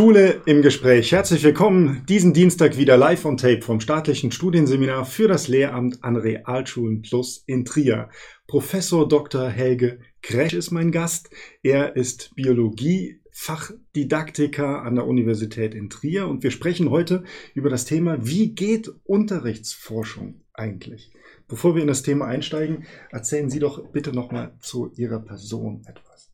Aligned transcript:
Schule 0.00 0.40
im 0.46 0.62
Gespräch. 0.62 1.12
Herzlich 1.12 1.44
willkommen 1.44 2.06
diesen 2.08 2.32
Dienstag 2.32 2.78
wieder 2.78 2.96
live 2.96 3.26
on 3.26 3.36
tape 3.36 3.60
vom 3.60 3.80
staatlichen 3.80 4.32
Studienseminar 4.32 5.04
für 5.04 5.28
das 5.28 5.46
Lehramt 5.46 6.02
an 6.02 6.16
Realschulen 6.16 7.02
Plus 7.02 7.44
in 7.46 7.66
Trier. 7.66 8.08
Professor 8.46 9.06
Dr. 9.06 9.50
Helge 9.50 9.98
Kresch 10.22 10.54
ist 10.54 10.70
mein 10.70 10.90
Gast. 10.90 11.28
Er 11.62 11.96
ist 11.96 12.34
Biologie 12.34 13.20
Fachdidaktiker 13.30 14.80
an 14.84 14.94
der 14.94 15.06
Universität 15.06 15.74
in 15.74 15.90
Trier 15.90 16.28
und 16.28 16.42
wir 16.42 16.50
sprechen 16.50 16.88
heute 16.88 17.24
über 17.52 17.68
das 17.68 17.84
Thema, 17.84 18.26
wie 18.26 18.54
geht 18.54 18.90
Unterrichtsforschung 19.04 20.40
eigentlich? 20.54 21.12
Bevor 21.46 21.74
wir 21.74 21.82
in 21.82 21.88
das 21.88 22.02
Thema 22.02 22.24
einsteigen, 22.24 22.86
erzählen 23.10 23.50
Sie 23.50 23.58
doch 23.58 23.88
bitte 23.88 24.14
nochmal 24.14 24.54
zu 24.60 24.92
Ihrer 24.96 25.20
Person 25.20 25.82
etwas. 25.86 26.29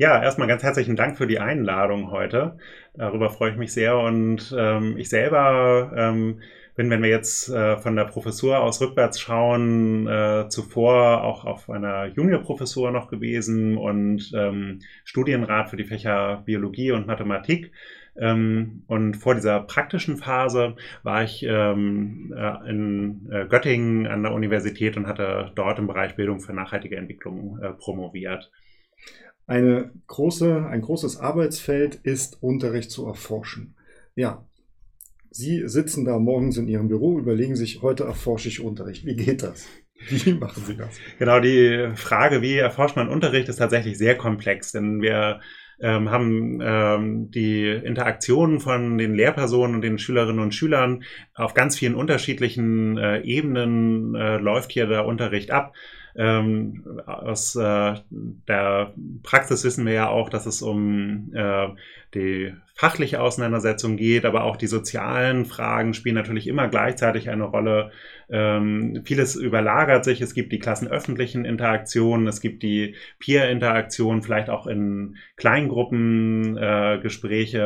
Ja, 0.00 0.22
erstmal 0.22 0.48
ganz 0.48 0.62
herzlichen 0.62 0.96
Dank 0.96 1.18
für 1.18 1.26
die 1.26 1.40
Einladung 1.40 2.10
heute. 2.10 2.56
Darüber 2.94 3.28
freue 3.28 3.50
ich 3.50 3.58
mich 3.58 3.70
sehr. 3.74 3.98
Und 3.98 4.50
ähm, 4.58 4.96
ich 4.96 5.10
selber 5.10 5.92
ähm, 5.94 6.40
bin, 6.74 6.88
wenn 6.88 7.02
wir 7.02 7.10
jetzt 7.10 7.50
äh, 7.50 7.76
von 7.76 7.96
der 7.96 8.06
Professur 8.06 8.60
aus 8.60 8.80
rückwärts 8.80 9.20
schauen, 9.20 10.06
äh, 10.06 10.48
zuvor 10.48 11.22
auch 11.22 11.44
auf 11.44 11.68
einer 11.68 12.06
Juniorprofessur 12.06 12.90
noch 12.92 13.08
gewesen 13.08 13.76
und 13.76 14.32
ähm, 14.34 14.78
Studienrat 15.04 15.68
für 15.68 15.76
die 15.76 15.84
Fächer 15.84 16.44
Biologie 16.46 16.92
und 16.92 17.06
Mathematik. 17.06 17.70
Ähm, 18.16 18.84
und 18.86 19.18
vor 19.18 19.34
dieser 19.34 19.60
praktischen 19.60 20.16
Phase 20.16 20.76
war 21.02 21.24
ich 21.24 21.42
ähm, 21.46 22.32
äh, 22.34 22.70
in 22.70 23.28
äh, 23.30 23.44
Göttingen 23.44 24.06
an 24.06 24.22
der 24.22 24.32
Universität 24.32 24.96
und 24.96 25.06
hatte 25.06 25.52
dort 25.56 25.78
im 25.78 25.86
Bereich 25.86 26.16
Bildung 26.16 26.40
für 26.40 26.54
nachhaltige 26.54 26.96
Entwicklung 26.96 27.58
äh, 27.62 27.74
promoviert. 27.74 28.50
Eine 29.46 29.90
große, 30.06 30.66
ein 30.66 30.80
großes 30.82 31.18
Arbeitsfeld 31.18 31.96
ist 31.96 32.42
Unterricht 32.42 32.90
zu 32.90 33.06
erforschen. 33.06 33.74
Ja, 34.14 34.46
Sie 35.32 35.62
sitzen 35.68 36.04
da 36.04 36.18
morgens 36.18 36.56
in 36.56 36.66
Ihrem 36.66 36.88
Büro, 36.88 37.18
überlegen 37.18 37.54
sich, 37.54 37.82
heute 37.82 38.04
erforsche 38.04 38.48
ich 38.48 38.60
Unterricht. 38.60 39.06
Wie 39.06 39.14
geht 39.14 39.42
das? 39.42 39.66
Wie 40.08 40.34
machen 40.34 40.62
Sie 40.66 40.76
das? 40.76 40.98
Genau, 41.18 41.40
die 41.40 41.90
Frage, 41.94 42.42
wie 42.42 42.56
erforscht 42.56 42.96
man 42.96 43.08
Unterricht, 43.08 43.48
ist 43.48 43.56
tatsächlich 43.56 43.98
sehr 43.98 44.16
komplex, 44.16 44.72
denn 44.72 45.02
wir 45.02 45.40
ähm, 45.80 46.10
haben 46.10 46.60
ähm, 46.62 47.30
die 47.30 47.68
Interaktionen 47.68 48.60
von 48.60 48.98
den 48.98 49.14
Lehrpersonen 49.14 49.76
und 49.76 49.82
den 49.82 49.98
Schülerinnen 49.98 50.42
und 50.42 50.54
Schülern 50.54 51.04
auf 51.34 51.54
ganz 51.54 51.78
vielen 51.78 51.94
unterschiedlichen 51.94 52.98
äh, 52.98 53.20
Ebenen 53.20 54.14
äh, 54.14 54.36
läuft 54.38 54.72
hier 54.72 54.86
der 54.86 55.06
Unterricht 55.06 55.50
ab. 55.50 55.74
Ähm, 56.16 57.00
aus 57.06 57.54
äh, 57.56 57.94
der 58.10 58.94
Praxis 59.22 59.64
wissen 59.64 59.86
wir 59.86 59.92
ja 59.92 60.08
auch, 60.08 60.28
dass 60.28 60.46
es 60.46 60.62
um 60.62 61.32
äh, 61.34 61.68
die 62.14 62.52
fachliche 62.74 63.20
Auseinandersetzung 63.20 63.96
geht, 63.96 64.24
aber 64.24 64.44
auch 64.44 64.56
die 64.56 64.66
sozialen 64.66 65.44
Fragen 65.44 65.92
spielen 65.92 66.14
natürlich 66.14 66.48
immer 66.48 66.66
gleichzeitig 66.66 67.28
eine 67.28 67.44
Rolle. 67.44 67.90
Ähm, 68.30 69.02
vieles 69.04 69.36
überlagert 69.36 70.04
sich. 70.04 70.20
Es 70.20 70.32
gibt 70.34 70.50
die 70.50 70.58
klassenöffentlichen 70.58 71.44
Interaktionen, 71.44 72.26
es 72.26 72.40
gibt 72.40 72.62
die 72.62 72.94
Peer-Interaktion, 73.18 74.22
vielleicht 74.22 74.48
auch 74.48 74.66
in 74.66 75.16
Kleingruppen, 75.36 76.56
äh, 76.56 77.00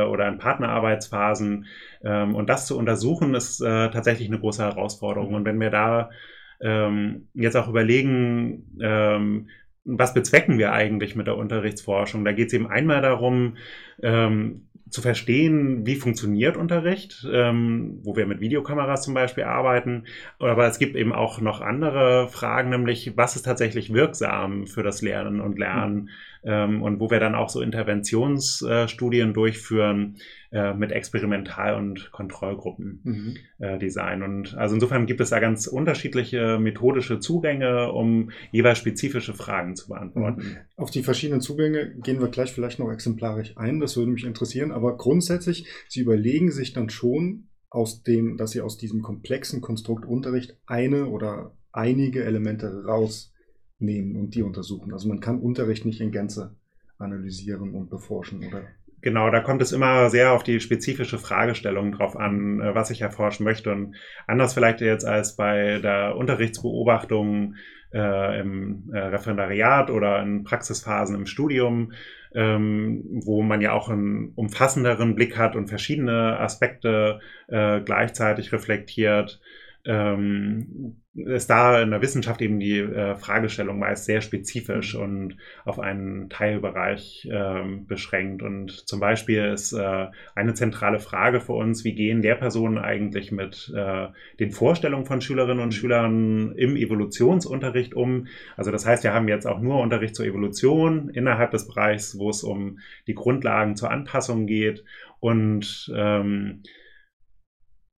oder 0.04 0.28
in 0.28 0.38
Partnerarbeitsphasen. 0.38 1.66
Ähm, 2.04 2.34
und 2.34 2.50
das 2.50 2.66
zu 2.66 2.76
untersuchen, 2.76 3.34
ist 3.34 3.60
äh, 3.60 3.90
tatsächlich 3.90 4.28
eine 4.28 4.40
große 4.40 4.64
Herausforderung. 4.64 5.34
Und 5.34 5.44
wenn 5.44 5.60
wir 5.60 5.70
da 5.70 6.10
ähm, 6.60 7.28
jetzt 7.34 7.56
auch 7.56 7.68
überlegen, 7.68 8.78
ähm, 8.80 9.48
was 9.84 10.14
bezwecken 10.14 10.58
wir 10.58 10.72
eigentlich 10.72 11.14
mit 11.14 11.26
der 11.26 11.36
Unterrichtsforschung? 11.36 12.24
Da 12.24 12.32
geht 12.32 12.48
es 12.48 12.54
eben 12.54 12.66
einmal 12.66 13.02
darum, 13.02 13.56
ähm, 14.02 14.68
zu 14.94 15.02
verstehen, 15.02 15.86
wie 15.86 15.96
funktioniert 15.96 16.56
Unterricht, 16.56 17.26
ähm, 17.30 17.98
wo 18.04 18.16
wir 18.16 18.26
mit 18.26 18.40
Videokameras 18.40 19.02
zum 19.02 19.12
Beispiel 19.12 19.44
arbeiten. 19.44 20.04
Aber 20.38 20.66
es 20.66 20.78
gibt 20.78 20.94
eben 20.94 21.12
auch 21.12 21.40
noch 21.40 21.60
andere 21.60 22.28
Fragen, 22.28 22.70
nämlich 22.70 23.16
was 23.16 23.34
ist 23.34 23.42
tatsächlich 23.42 23.92
wirksam 23.92 24.66
für 24.66 24.82
das 24.82 25.02
Lernen 25.02 25.40
und 25.40 25.58
Lernen 25.58 26.10
ähm, 26.44 26.82
und 26.82 27.00
wo 27.00 27.10
wir 27.10 27.20
dann 27.20 27.34
auch 27.34 27.48
so 27.48 27.60
Interventionsstudien 27.60 29.32
durchführen 29.32 30.18
äh, 30.52 30.74
mit 30.74 30.92
Experimental- 30.92 31.76
und 31.76 32.10
Kontrollgruppen 32.12 33.00
mhm. 33.02 33.36
äh, 33.58 33.78
Design. 33.78 34.22
Und 34.22 34.54
also 34.54 34.74
insofern 34.74 35.06
gibt 35.06 35.20
es 35.20 35.30
da 35.30 35.40
ganz 35.40 35.66
unterschiedliche 35.66 36.58
methodische 36.58 37.18
Zugänge, 37.18 37.92
um 37.92 38.30
jeweils 38.52 38.78
spezifische 38.78 39.34
Fragen 39.34 39.74
zu 39.76 39.88
beantworten. 39.88 40.40
Mhm. 40.40 40.56
Auf 40.76 40.90
die 40.90 41.02
verschiedenen 41.02 41.40
Zugänge 41.40 41.94
gehen 42.02 42.20
wir 42.20 42.28
gleich 42.28 42.52
vielleicht 42.52 42.78
noch 42.78 42.92
exemplarisch 42.92 43.56
ein. 43.56 43.80
Das 43.80 43.96
würde 43.96 44.12
mich 44.12 44.24
interessieren. 44.24 44.70
Aber 44.70 44.96
grundsätzlich, 44.96 45.66
Sie 45.88 46.00
überlegen 46.00 46.50
sich 46.50 46.72
dann 46.72 46.90
schon, 46.90 47.48
aus 47.70 48.04
dem, 48.04 48.36
dass 48.36 48.52
Sie 48.52 48.60
aus 48.60 48.78
diesem 48.78 49.02
komplexen 49.02 49.60
Konstrukt 49.60 50.06
Unterricht 50.06 50.56
eine 50.66 51.06
oder 51.06 51.56
einige 51.72 52.24
Elemente 52.24 52.84
raus 52.84 53.33
nehmen 53.78 54.16
und 54.16 54.34
die 54.34 54.42
untersuchen. 54.42 54.92
Also 54.92 55.08
man 55.08 55.20
kann 55.20 55.40
Unterricht 55.40 55.84
nicht 55.84 56.00
in 56.00 56.12
Gänze 56.12 56.56
analysieren 56.98 57.74
und 57.74 57.90
beforschen, 57.90 58.38
oder? 58.46 58.62
Genau, 59.04 59.30
da 59.30 59.40
kommt 59.40 59.60
es 59.60 59.72
immer 59.72 60.08
sehr 60.08 60.32
auf 60.32 60.44
die 60.44 60.60
spezifische 60.60 61.18
Fragestellung 61.18 61.92
drauf 61.92 62.16
an, 62.16 62.60
äh, 62.60 62.74
was 62.74 62.90
ich 62.90 63.02
erforschen 63.02 63.44
möchte. 63.44 63.70
Und 63.70 63.96
anders 64.26 64.54
vielleicht 64.54 64.80
jetzt 64.80 65.04
als 65.04 65.36
bei 65.36 65.78
der 65.78 66.16
Unterrichtsbeobachtung 66.16 67.56
äh, 67.92 68.40
im 68.40 68.90
äh, 68.94 68.98
Referendariat 68.98 69.90
oder 69.90 70.22
in 70.22 70.42
Praxisphasen 70.42 71.16
im 71.16 71.26
Studium, 71.26 71.92
ähm, 72.34 73.04
wo 73.24 73.42
man 73.42 73.60
ja 73.60 73.72
auch 73.72 73.90
einen 73.90 74.32
umfassenderen 74.36 75.14
Blick 75.14 75.36
hat 75.36 75.54
und 75.54 75.68
verschiedene 75.68 76.40
Aspekte 76.40 77.20
äh, 77.48 77.82
gleichzeitig 77.82 78.52
reflektiert 78.54 79.38
ähm, 79.86 80.96
ist 81.14 81.48
da 81.48 81.80
in 81.80 81.90
der 81.90 82.02
Wissenschaft 82.02 82.42
eben 82.42 82.58
die 82.58 82.78
äh, 82.78 83.14
Fragestellung 83.14 83.78
meist 83.78 84.04
sehr 84.04 84.20
spezifisch 84.20 84.94
mhm. 84.94 85.02
und 85.02 85.36
auf 85.64 85.78
einen 85.78 86.28
Teilbereich 86.28 87.28
ähm, 87.30 87.86
beschränkt. 87.86 88.42
Und 88.42 88.72
zum 88.88 88.98
Beispiel 88.98 89.44
ist 89.44 89.72
äh, 89.72 90.06
eine 90.34 90.54
zentrale 90.54 90.98
Frage 90.98 91.40
für 91.40 91.52
uns, 91.52 91.84
wie 91.84 91.94
gehen 91.94 92.22
Lehrpersonen 92.22 92.78
eigentlich 92.78 93.30
mit 93.30 93.72
äh, 93.76 94.08
den 94.40 94.50
Vorstellungen 94.50 95.06
von 95.06 95.20
Schülerinnen 95.20 95.62
und 95.62 95.72
Schülern 95.72 96.52
im 96.56 96.76
Evolutionsunterricht 96.76 97.94
um? 97.94 98.26
Also 98.56 98.72
das 98.72 98.84
heißt, 98.84 99.04
wir 99.04 99.12
haben 99.12 99.28
jetzt 99.28 99.46
auch 99.46 99.60
nur 99.60 99.80
Unterricht 99.80 100.16
zur 100.16 100.26
Evolution 100.26 101.10
innerhalb 101.10 101.52
des 101.52 101.68
Bereichs, 101.68 102.18
wo 102.18 102.30
es 102.30 102.42
um 102.42 102.78
die 103.06 103.14
Grundlagen 103.14 103.76
zur 103.76 103.90
Anpassung 103.90 104.46
geht 104.46 104.84
und 105.20 105.92
ähm, 105.94 106.62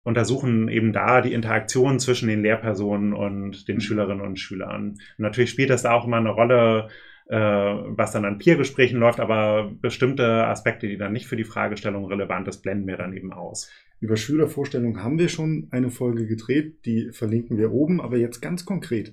untersuchen 0.06 0.68
eben 0.68 0.92
da 0.92 1.20
die 1.20 1.32
Interaktion 1.32 1.98
zwischen 1.98 2.28
den 2.28 2.40
Lehrpersonen 2.40 3.12
und 3.12 3.66
den 3.66 3.76
mhm. 3.76 3.80
Schülerinnen 3.80 4.24
und 4.24 4.38
Schülern. 4.38 4.90
Und 4.90 5.00
natürlich 5.18 5.50
spielt 5.50 5.68
das 5.68 5.82
da 5.82 5.92
auch 5.94 6.06
immer 6.06 6.18
eine 6.18 6.30
Rolle, 6.30 6.88
äh, 7.28 7.36
was 7.36 8.12
dann 8.12 8.24
an 8.24 8.38
Peergesprächen 8.38 9.00
läuft, 9.00 9.18
aber 9.18 9.72
bestimmte 9.80 10.46
Aspekte, 10.46 10.86
die 10.86 10.96
dann 10.96 11.12
nicht 11.12 11.26
für 11.26 11.34
die 11.34 11.42
Fragestellung 11.42 12.04
relevant 12.04 12.46
ist, 12.46 12.62
blenden 12.62 12.86
wir 12.86 12.96
dann 12.96 13.14
eben 13.14 13.32
aus. 13.32 13.68
Über 13.98 14.16
Schülervorstellungen 14.16 15.02
haben 15.02 15.18
wir 15.18 15.28
schon 15.28 15.66
eine 15.72 15.90
Folge 15.90 16.28
gedreht, 16.28 16.86
die 16.86 17.10
verlinken 17.10 17.58
wir 17.58 17.72
oben, 17.72 18.00
aber 18.00 18.16
jetzt 18.16 18.40
ganz 18.40 18.64
konkret. 18.64 19.12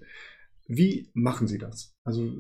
Wie 0.68 1.10
machen 1.14 1.48
Sie 1.48 1.58
das? 1.58 1.94
Also 2.06 2.32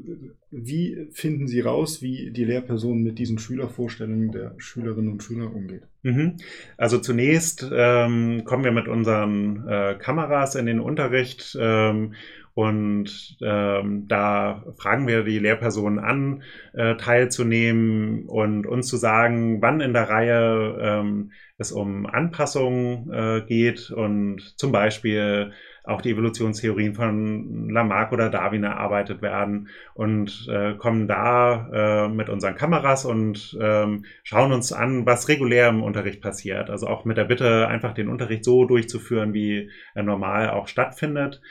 wie 0.50 1.07
finden 1.11 1.47
Sie 1.47 1.59
raus, 1.59 2.01
wie 2.01 2.31
die 2.31 2.45
Lehrperson 2.45 3.03
mit 3.03 3.19
diesen 3.19 3.38
Schülervorstellungen 3.38 4.31
der 4.31 4.56
Schülerinnen 4.57 5.11
und 5.11 5.23
Schüler 5.23 5.53
umgeht? 5.53 5.84
Mhm. 6.03 6.38
Also 6.78 7.00
zunächst 7.00 7.69
ähm, 7.72 8.44
kommen 8.45 8.63
wir 8.63 8.72
mit 8.72 8.88
unseren 8.88 9.67
äh, 9.67 9.95
Kameras 10.00 10.56
in 10.56 10.66
den 10.66 10.79
Unterricht 10.79 11.57
ähm, 11.59 12.13
und 12.53 13.38
ähm, 13.41 14.08
da 14.08 14.64
fragen 14.78 15.08
wir 15.08 15.23
die 15.23 15.40
Lehrpersonen 15.40 16.00
an, 16.00 16.44
äh, 16.73 16.96
teilzunehmen 16.96 18.26
und 18.28 18.67
uns 18.67 18.88
zu 18.88 18.97
sagen, 18.97 19.61
wann 19.61 19.82
in 19.82 19.94
der 19.94 20.09
Reihe 20.09 20.78
ähm, 20.79 21.32
es 21.58 21.72
um 21.72 22.05
Anpassungen 22.05 23.11
äh, 23.11 23.41
geht 23.47 23.90
und 23.90 24.58
zum 24.58 24.72
Beispiel 24.72 25.52
auch 25.84 26.02
die 26.02 26.11
Evolutionstheorien 26.11 26.94
von 26.94 27.70
Lamarck 27.70 28.14
oder 28.14 28.29
Darwin 28.29 28.64
erarbeitet 28.64 29.22
werden 29.22 29.67
und 29.94 30.47
äh, 30.50 30.76
kommen 30.76 31.08
da 31.08 32.05
äh, 32.05 32.09
mit 32.09 32.29
unseren 32.29 32.55
Kameras 32.55 33.03
und 33.03 33.58
ähm, 33.59 34.05
schauen 34.23 34.53
uns 34.53 34.72
an, 34.72 35.05
was 35.05 35.28
regulär 35.28 35.70
im 35.70 35.84
Unterricht 35.84 36.22
passiert. 36.22 36.70
Also 36.70 36.88
auch 36.88 37.03
mit 37.03 37.17
der 37.17 37.26
Bitte, 37.26 37.67
einfach 37.67 37.94
den 37.94 38.08
Unterricht 38.08 38.46
so 38.46 38.64
durchzuführen, 38.66 39.34
wie 39.34 39.70
er 39.94 40.03
normal 40.03 40.52
auch 40.52 40.67
stattfindet. 40.67 41.41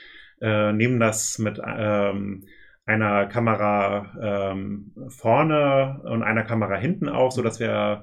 Äh, 0.43 0.73
nehmen 0.73 0.99
das 0.99 1.39
mit 1.39 1.61
ähm, 1.65 2.45
einer 2.85 3.27
Kamera 3.27 4.51
ähm, 4.53 4.93
vorne 5.09 6.01
und 6.05 6.23
einer 6.23 6.43
Kamera 6.43 6.77
hinten 6.77 7.09
auch, 7.09 7.31
so 7.31 7.43
dass 7.43 7.61
wir 7.61 8.03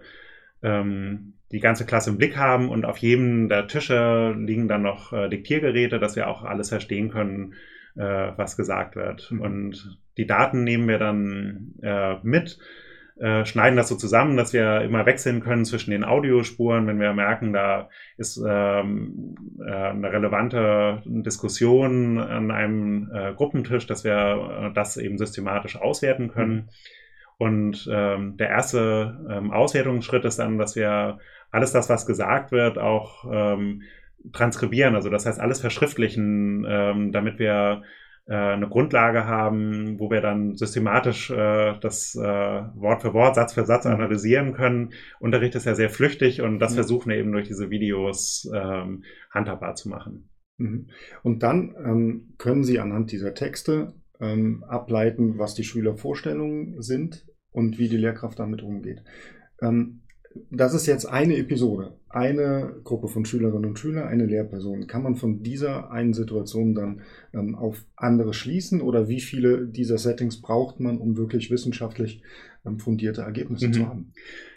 ähm, 0.63 1.33
die 1.51 1.59
ganze 1.59 1.85
Klasse 1.85 2.11
im 2.11 2.17
Blick 2.17 2.37
haben 2.37 2.69
und 2.69 2.85
auf 2.85 2.97
jedem 2.97 3.49
der 3.49 3.67
Tische 3.67 4.33
liegen 4.37 4.69
dann 4.69 4.83
noch 4.83 5.11
äh, 5.11 5.27
Diktiergeräte, 5.27 5.99
dass 5.99 6.15
wir 6.15 6.29
auch 6.29 6.43
alles 6.43 6.69
verstehen 6.69 7.09
können, 7.09 7.55
äh, 7.95 8.31
was 8.37 8.55
gesagt 8.55 8.95
wird. 8.95 9.31
Mhm. 9.31 9.41
Und 9.41 9.99
die 10.17 10.27
Daten 10.27 10.63
nehmen 10.63 10.87
wir 10.87 10.99
dann 10.99 11.73
äh, 11.81 12.15
mit 12.23 12.59
äh, 13.19 13.45
schneiden 13.45 13.75
das 13.75 13.89
so 13.89 13.95
zusammen, 13.95 14.37
dass 14.37 14.53
wir 14.53 14.81
immer 14.81 15.05
wechseln 15.05 15.41
können 15.41 15.65
zwischen 15.65 15.91
den 15.91 16.03
Audiospuren, 16.03 16.87
wenn 16.87 16.99
wir 16.99 17.13
merken, 17.13 17.51
da 17.53 17.89
ist 18.17 18.37
ähm, 18.37 19.35
äh, 19.59 19.71
eine 19.71 20.11
relevante 20.11 21.01
Diskussion 21.05 22.17
an 22.17 22.49
einem 22.51 23.11
äh, 23.13 23.33
Gruppentisch, 23.33 23.87
dass 23.87 24.03
wir 24.03 24.69
äh, 24.69 24.73
das 24.73 24.97
eben 24.97 25.17
systematisch 25.17 25.75
auswerten 25.75 26.29
können. 26.29 26.53
Mhm. 26.53 26.69
Und 27.37 27.89
ähm, 27.91 28.37
der 28.37 28.49
erste 28.49 29.25
ähm, 29.29 29.51
Auswertungsschritt 29.51 30.25
ist 30.25 30.39
dann, 30.39 30.57
dass 30.57 30.75
wir 30.75 31.19
alles 31.51 31.71
das, 31.71 31.89
was 31.89 32.05
gesagt 32.05 32.51
wird, 32.51 32.77
auch 32.77 33.25
ähm, 33.31 33.83
transkribieren, 34.33 34.95
also 34.95 35.09
das 35.09 35.25
heißt 35.25 35.39
alles 35.39 35.61
verschriftlichen, 35.61 36.65
ähm, 36.67 37.11
damit 37.11 37.39
wir 37.39 37.83
eine 38.33 38.67
Grundlage 38.67 39.25
haben, 39.25 39.99
wo 39.99 40.11
wir 40.11 40.21
dann 40.21 40.55
systematisch 40.55 41.31
äh, 41.31 41.73
das 41.79 42.15
äh, 42.15 42.21
Wort 42.21 43.01
für 43.01 43.13
Wort, 43.13 43.35
Satz 43.35 43.53
für 43.53 43.65
Satz 43.65 43.85
analysieren 43.85 44.53
können. 44.53 44.93
Unterricht 45.19 45.55
ist 45.55 45.65
ja 45.65 45.75
sehr 45.75 45.89
flüchtig 45.89 46.41
und 46.41 46.59
das 46.59 46.71
mhm. 46.71 46.75
versuchen 46.75 47.09
wir 47.09 47.17
eben 47.17 47.31
durch 47.31 47.47
diese 47.47 47.69
Videos 47.69 48.49
ähm, 48.53 49.03
handhabbar 49.31 49.75
zu 49.75 49.89
machen. 49.89 50.29
Mhm. 50.57 50.89
Und 51.23 51.43
dann 51.43 51.75
ähm, 51.83 52.33
können 52.37 52.63
Sie 52.63 52.79
anhand 52.79 53.11
dieser 53.11 53.33
Texte 53.33 53.93
ähm, 54.19 54.63
ableiten, 54.67 55.39
was 55.39 55.55
die 55.55 55.63
Schülervorstellungen 55.63 56.81
sind 56.81 57.25
und 57.51 57.79
wie 57.79 57.89
die 57.89 57.97
Lehrkraft 57.97 58.37
damit 58.39 58.61
umgeht. 58.61 59.03
Ähm, 59.61 60.01
das 60.51 60.73
ist 60.73 60.85
jetzt 60.85 61.05
eine 61.05 61.37
Episode, 61.37 61.93
eine 62.09 62.75
Gruppe 62.83 63.07
von 63.07 63.25
Schülerinnen 63.25 63.69
und 63.69 63.79
Schülern, 63.79 64.07
eine 64.07 64.25
Lehrperson. 64.25 64.87
Kann 64.87 65.03
man 65.03 65.15
von 65.15 65.41
dieser 65.41 65.91
einen 65.91 66.13
Situation 66.13 66.75
dann 66.75 67.01
ähm, 67.33 67.55
auf 67.55 67.83
andere 67.95 68.33
schließen 68.33 68.81
oder 68.81 69.07
wie 69.09 69.21
viele 69.21 69.65
dieser 69.65 69.97
Settings 69.97 70.41
braucht 70.41 70.79
man, 70.79 70.97
um 70.97 71.17
wirklich 71.17 71.49
wissenschaftlich 71.49 72.21
ähm, 72.65 72.79
fundierte 72.79 73.21
Ergebnisse 73.21 73.67
mhm. 73.67 73.73
zu 73.73 73.87
haben? 73.87 74.13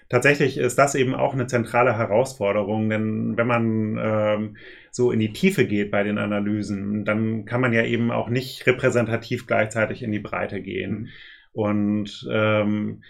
Tatsächlich 0.09 0.59
ist 0.59 0.77
das 0.77 0.95
eben 0.95 1.15
auch 1.15 1.33
eine 1.33 1.47
zentrale 1.47 1.97
Herausforderung, 1.97 2.91
denn 2.91 3.39
wenn 3.39 3.47
man 3.47 3.99
ähm, 3.99 4.57
so 4.91 5.11
in 5.11 5.21
die 5.21 5.33
Tiefe 5.33 5.67
geht 5.67 5.91
bei 5.91 6.03
den 6.03 6.19
Analysen, 6.19 7.07
dann 7.07 7.47
kann 7.47 7.63
man 7.63 7.73
ja 7.73 7.83
eben 7.83 8.11
auch 8.11 8.29
nicht 8.29 8.67
repräsentativ 8.67 9.47
gleichzeitig 9.47 10.03
in 10.03 10.13
die 10.13 10.19
Breite 10.19 10.61
gehen. 10.61 10.93
Mhm. 10.93 11.09
Und 11.55 12.29
ähm, 12.31 13.03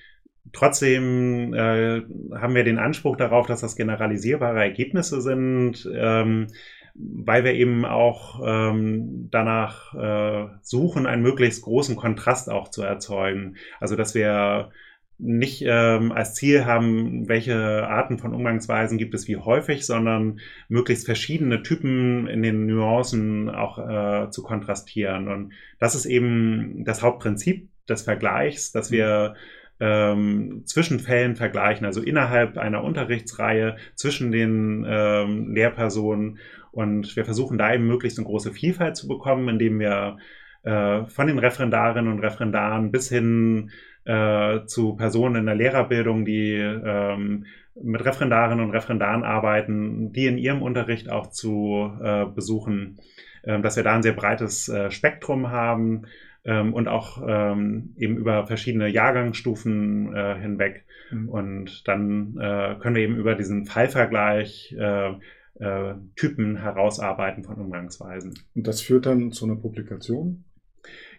Trotzdem 0.53 1.55
äh, 1.55 2.03
haben 2.35 2.55
wir 2.55 2.65
den 2.65 2.79
Anspruch 2.79 3.17
darauf, 3.17 3.47
dass 3.47 3.61
das 3.61 3.77
generalisierbare 3.77 4.61
Ergebnisse 4.61 5.21
sind, 5.21 5.89
ähm, 5.95 6.49
weil 6.95 7.45
wir 7.45 7.55
eben 7.55 7.85
auch 7.85 8.41
ähm, 8.45 9.29
danach 9.31 9.95
äh, 9.95 10.49
suchen, 10.63 11.07
einen 11.07 11.23
möglichst 11.23 11.63
großen 11.63 11.97
Kontrast 11.97 12.51
auch 12.51 12.69
zu 12.69 12.83
erzeugen. 12.83 13.57
Also 13.81 13.97
dass 13.97 14.15
wir 14.15 14.71
nicht 15.19 15.63
ähm, 15.65 16.11
als 16.11 16.35
Ziel 16.35 16.65
haben, 16.65 17.29
welche 17.29 17.87
Arten 17.87 18.19
von 18.19 18.35
Umgangsweisen 18.35 18.99
gibt 18.99 19.15
es 19.15 19.29
wie 19.29 19.37
häufig, 19.37 19.87
sondern 19.87 20.41
möglichst 20.69 21.07
verschiedene 21.07 21.63
Typen 21.63 22.27
in 22.27 22.43
den 22.43 22.67
Nuancen 22.67 23.49
auch 23.49 23.79
äh, 23.79 24.31
zu 24.31 24.43
kontrastieren. 24.43 25.29
Und 25.29 25.53
das 25.79 25.95
ist 25.95 26.07
eben 26.07 26.85
das 26.85 27.03
Hauptprinzip 27.03 27.69
des 27.89 28.03
Vergleichs, 28.03 28.73
dass 28.73 28.91
wir 28.91 29.35
ähm, 29.83 30.63
Zwischenfällen 30.65 31.35
vergleichen, 31.35 31.85
also 31.85 32.01
innerhalb 32.01 32.57
einer 32.57 32.85
Unterrichtsreihe 32.85 33.77
zwischen 33.97 34.31
den 34.31 34.87
ähm, 34.89 35.53
Lehrpersonen. 35.53 36.39
Und 36.71 37.17
wir 37.17 37.25
versuchen 37.25 37.59
da 37.59 37.75
eben 37.75 37.89
möglichst 37.89 38.17
eine 38.17 38.27
große 38.27 38.53
Vielfalt 38.53 38.97
zu 38.97 39.09
bekommen, 39.09 39.49
indem 39.49 39.81
wir 39.81 40.19
äh, 40.63 41.05
von 41.07 41.27
den 41.27 41.41
Referendarinnen 41.41 42.13
und 42.13 42.21
Referendaren 42.21 42.93
bis 42.93 43.09
hin 43.09 43.73
äh, 44.05 44.61
zu 44.67 44.95
Personen 44.95 45.35
in 45.35 45.47
der 45.47 45.57
Lehrerbildung, 45.57 46.25
die 46.25 46.55
ähm, 46.55 47.47
mit 47.75 48.05
Referendarinnen 48.05 48.65
und 48.65 48.71
Referendaren 48.71 49.25
arbeiten, 49.25 50.13
die 50.13 50.27
in 50.27 50.39
ihrem 50.39 50.63
Unterricht 50.63 51.11
auch 51.11 51.31
zu 51.31 51.91
äh, 52.01 52.27
besuchen, 52.27 53.01
äh, 53.43 53.61
dass 53.61 53.75
wir 53.75 53.83
da 53.83 53.97
ein 53.97 54.05
sehr 54.05 54.13
breites 54.13 54.69
äh, 54.69 54.93
Spektrum 54.93 55.51
haben 55.51 56.07
ähm, 56.45 56.75
und 56.75 56.89
auch 56.89 57.23
ähm, 57.27 57.95
eben 57.97 58.17
über 58.17 58.47
verschiedene 58.47 58.89
Jahrgangsstufen 58.89 60.15
äh, 60.15 60.39
hinweg. 60.41 60.85
Mhm. 61.11 61.29
Und 61.29 61.89
dann 61.89 62.37
äh, 62.39 62.77
können 62.81 62.97
wir 62.97 63.03
eben 63.03 63.17
über 63.17 63.35
diesen 63.35 63.67
Fallvergleich 63.67 64.75
äh, 64.79 65.13
äh, 65.61 65.95
Typen 66.17 66.57
herausarbeiten 66.57 67.45
von 67.45 67.57
Umgangsweisen. 67.57 68.35
Und 68.55 68.67
das 68.67 68.81
führt 68.81 69.07
dann 69.07 69.33
zu 69.33 69.45
einer 69.45 69.57
Publikation? 69.57 70.45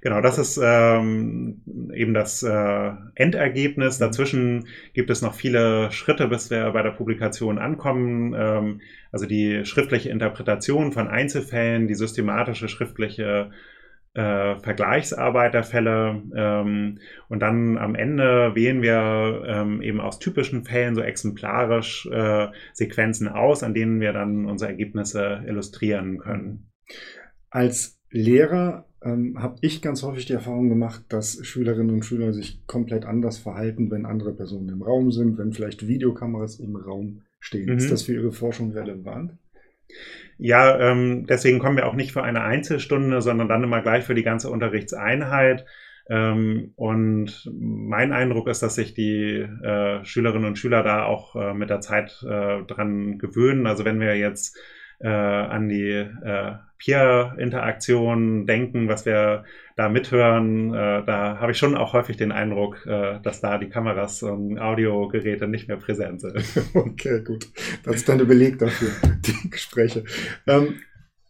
Genau, 0.02 0.20
das 0.20 0.38
ist 0.38 0.60
ähm, 0.62 1.62
eben 1.94 2.14
das 2.14 2.44
äh, 2.44 2.92
Endergebnis. 3.16 4.00
Mhm. 4.00 4.04
Dazwischen 4.04 4.68
gibt 4.94 5.10
es 5.10 5.22
noch 5.22 5.34
viele 5.34 5.90
Schritte, 5.94 6.28
bis 6.28 6.50
wir 6.52 6.70
bei 6.72 6.82
der 6.82 6.92
Publikation 6.92 7.58
ankommen. 7.58 8.36
Ähm, 8.38 8.82
also 9.14 9.26
die 9.26 9.64
schriftliche 9.64 10.10
Interpretation 10.10 10.92
von 10.92 11.08
Einzelfällen, 11.08 11.88
die 11.88 11.96
systematische 11.96 12.68
schriftliche 12.68 13.52
äh, 14.14 14.56
Vergleichsarbeit 14.58 15.54
der 15.54 15.64
Fälle 15.64 16.22
ähm, 16.36 17.00
und 17.30 17.40
dann 17.40 17.78
am 17.78 17.96
Ende 17.96 18.52
wählen 18.54 18.82
wir 18.82 19.44
ähm, 19.48 19.82
eben 19.82 20.00
aus 20.00 20.20
typischen 20.20 20.66
Fällen 20.66 20.96
so 20.96 21.02
exemplarisch 21.02 22.08
äh, 22.12 22.48
Sequenzen 22.74 23.28
aus, 23.28 23.64
an 23.64 23.74
denen 23.74 24.00
wir 24.00 24.14
dann 24.14 24.46
unsere 24.46 24.70
Ergebnisse 24.70 25.44
illustrieren 25.48 26.20
können. 26.20 26.70
Als 27.50 28.00
Lehrer 28.12 28.86
ähm, 29.02 29.42
habe 29.42 29.58
ich 29.62 29.82
ganz 29.82 30.04
häufig 30.04 30.26
die 30.26 30.34
Erfahrung 30.34 30.70
gemacht, 30.70 31.04
dass 31.10 31.44
Schülerinnen 31.46 31.96
und 31.96 32.06
Schüler 32.06 32.34
sich 32.34 32.66
komplett 32.68 33.06
anders 33.06 33.40
verhalten, 33.40 33.90
wenn 33.90 34.06
andere 34.06 34.34
Personen 34.34 34.70
im 34.70 34.84
Raum 34.84 35.12
sind, 35.12 35.38
wenn 35.38 35.54
vielleicht 35.54 35.88
Videokameras 35.88 36.60
im 36.60 36.76
Raum 36.76 37.22
stehen. 37.40 37.72
Mhm. 37.72 37.78
Ist 37.78 37.92
das 37.92 38.04
für 38.04 38.14
Ihre 38.14 38.32
Forschung 38.32 38.72
relevant? 38.72 39.34
Ja, 40.38 40.80
ähm, 40.80 41.26
deswegen 41.28 41.60
kommen 41.60 41.78
wir 41.78 41.88
auch 41.88 41.94
nicht 41.94 42.12
für 42.12 42.24
eine 42.24 42.42
Einzelstunde, 42.42 43.22
sondern 43.22 43.48
dann 43.48 43.64
immer 43.64 43.82
gleich 43.82 44.04
für 44.04 44.16
die 44.16 44.24
ganze 44.24 44.50
Unterrichtseinheit. 44.50 45.66
Ähm, 46.10 46.74
und 46.76 47.50
mein 47.54 48.12
Eindruck 48.12 48.48
ist, 48.50 48.62
dass 48.62 48.76
sich 48.76 48.94
die 48.94 49.40
äh, 49.40 50.04
Schülerinnen 50.04 50.48
und 50.48 50.58
Schüler 50.58 50.84
da 50.84 51.06
auch 51.06 51.36
äh, 51.36 51.54
mit 51.54 51.70
der 51.70 51.80
Zeit 51.82 52.24
äh, 52.24 52.64
dran 52.64 53.20
gewöhnen. 53.20 53.68
Also 53.68 53.86
wenn 53.86 54.00
wir 54.00 54.18
jetzt 54.18 54.58
äh, 55.04 55.08
an 55.08 55.70
die 55.70 55.90
äh, 55.90 56.54
Peer-Interaktion 56.80 58.46
denken, 58.46 58.88
was 58.88 59.06
wir 59.06 59.44
da 59.76 59.90
mithören, 59.90 60.74
äh, 60.74 61.04
da 61.06 61.38
habe 61.40 61.52
ich 61.52 61.58
schon 61.58 61.76
auch 61.76 61.94
häufig 61.94 62.18
den 62.18 62.32
Eindruck, 62.32 62.86
äh, 62.86 63.20
dass 63.22 63.42
da 63.42 63.58
die 63.58 63.70
Kameras 63.70 64.24
und 64.24 64.60
Audiogeräte 64.60 65.48
nicht 65.48 65.68
mehr 65.68 65.78
präsent 65.78 66.22
sind. 66.22 66.44
Okay, 66.74 67.22
gut. 67.24 67.48
Das 67.84 67.96
ist 67.96 68.10
dann 68.10 68.18
der 68.18 68.26
Beleg 68.26 68.60
dafür, 68.60 68.90
die 69.26 69.50
Gespräche. 69.50 70.04
Ähm, 70.48 70.80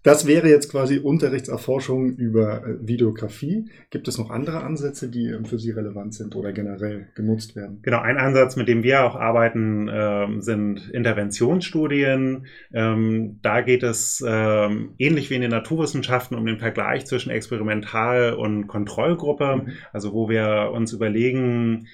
das 0.04 0.28
wäre 0.28 0.50
jetzt 0.50 0.70
quasi 0.70 1.00
Unterrichtserforschung 1.00 2.16
über 2.18 2.68
äh, 2.68 2.88
Videografie. 2.88 3.70
Gibt 3.90 4.10
es 4.10 4.18
noch 4.18 4.30
andere 4.30 4.62
Ansätze, 4.62 5.10
die 5.10 5.28
ähm, 5.28 5.46
für 5.46 5.58
Sie 5.58 5.72
relevant 5.72 6.14
sind 6.14 6.36
oder 6.36 6.52
generell 6.52 7.08
genutzt 7.16 7.56
werden? 7.56 7.80
Genau, 7.82 8.00
ein 8.00 8.18
Ansatz, 8.18 8.58
mit 8.58 8.68
dem 8.68 8.84
wir 8.84 9.06
auch 9.06 9.16
arbeiten, 9.16 9.90
ähm, 9.92 10.42
sind 10.42 10.90
Interventionsstudien. 10.90 12.48
Ähm, 12.74 13.40
da 13.42 13.62
geht 13.62 13.84
es 13.84 14.24
ähm, 14.28 14.96
ähnlich 14.98 15.30
wie 15.30 15.36
in 15.36 15.42
den 15.42 15.52
Naturwissenschaften 15.52 16.38
um 16.38 16.46
den 16.46 16.60
Vergleich 16.60 17.06
zwischen 17.06 17.32
Experimental- 17.32 18.34
und 18.34 18.68
Kontrollgruppe. 18.68 19.64
Mhm. 19.64 19.72
Also 19.94 20.12
wo 20.14 20.28
wir 20.28 20.72
uns 20.74 20.92
überlegen, 20.92 21.88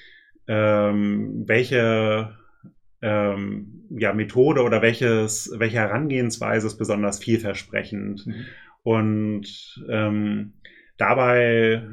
ähm, 0.47 1.43
welche 1.45 2.38
ähm, 3.01 3.85
ja, 3.89 4.13
Methode 4.13 4.63
oder 4.63 4.81
welches, 4.81 5.53
welche 5.57 5.77
Herangehensweise 5.77 6.67
ist 6.67 6.77
besonders 6.77 7.19
vielversprechend. 7.19 8.27
Mhm. 8.27 8.45
Und 8.83 9.85
ähm, 9.89 10.53
dabei 10.97 11.83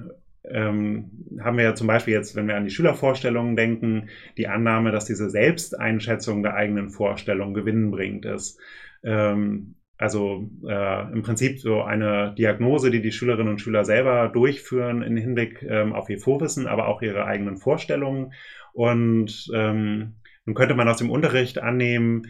ähm, 0.45 1.11
haben 1.41 1.57
wir 1.57 1.65
ja 1.65 1.75
zum 1.75 1.87
Beispiel 1.87 2.15
jetzt, 2.15 2.37
wenn 2.37 2.49
wir 2.49 2.57
an 2.57 2.65
die 2.65 2.71
Schülervorstellungen 2.71 3.57
denken, 3.57 4.09
die 4.37 4.49
Annahme, 4.49 4.93
dass 4.93 5.05
diese 5.05 5.31
Selbsteinschätzung 5.31 6.43
der 6.43 6.55
eigenen 6.55 6.91
Vorstellung 6.91 7.55
gewinnbringend 7.55 8.27
ist. 8.27 8.61
Ähm, 9.03 9.75
also 9.99 10.51
äh, 10.69 11.13
im 11.13 11.23
Prinzip 11.23 11.59
so 11.59 11.83
eine 11.83 12.35
Diagnose, 12.37 12.91
die 12.91 13.01
die 13.01 13.13
Schülerinnen 13.13 13.53
und 13.53 13.61
Schüler 13.61 13.85
selber 13.85 14.29
durchführen 14.29 15.03
im 15.03 15.17
Hinblick 15.17 15.63
ähm, 15.63 15.95
auf 15.95 16.11
ihr 16.11 16.19
Vorwissen, 16.19 16.67
aber 16.67 16.89
auch 16.89 17.01
ihre 17.01 17.25
eigenen 17.25 17.57
Vorstellungen. 17.57 18.33
Und 18.75 19.51
ähm, 19.55 20.17
nun 20.47 20.55
könnte 20.55 20.75
man 20.75 20.88
aus 20.88 20.99
dem 20.99 21.11
Unterricht 21.11 21.59
annehmen, 21.59 22.26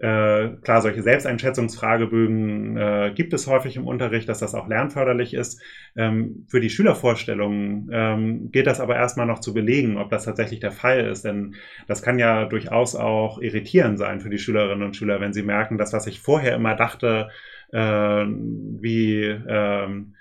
äh, 0.00 0.50
klar, 0.62 0.80
solche 0.80 1.02
Selbsteinschätzungsfragebögen 1.02 2.76
äh, 2.76 3.12
gibt 3.16 3.32
es 3.32 3.48
häufig 3.48 3.74
im 3.74 3.86
Unterricht, 3.86 4.28
dass 4.28 4.38
das 4.38 4.54
auch 4.54 4.68
lernförderlich 4.68 5.34
ist. 5.34 5.60
Ähm, 5.96 6.46
für 6.48 6.60
die 6.60 6.70
Schülervorstellungen 6.70 7.90
ähm, 7.92 8.50
gilt 8.52 8.68
das 8.68 8.78
aber 8.78 8.94
erstmal 8.94 9.26
noch 9.26 9.40
zu 9.40 9.52
belegen, 9.52 9.98
ob 9.98 10.08
das 10.10 10.24
tatsächlich 10.24 10.60
der 10.60 10.70
Fall 10.70 11.00
ist. 11.00 11.24
Denn 11.24 11.56
das 11.88 12.00
kann 12.00 12.20
ja 12.20 12.44
durchaus 12.44 12.94
auch 12.94 13.40
irritierend 13.40 13.98
sein 13.98 14.20
für 14.20 14.30
die 14.30 14.38
Schülerinnen 14.38 14.84
und 14.84 14.94
Schüler, 14.94 15.20
wenn 15.20 15.32
sie 15.32 15.42
merken, 15.42 15.78
dass 15.78 15.92
was 15.92 16.06
ich 16.06 16.20
vorher 16.20 16.54
immer 16.54 16.76
dachte, 16.76 17.30
äh, 17.72 17.78
wie 18.24 19.24
ähm, 19.24 20.14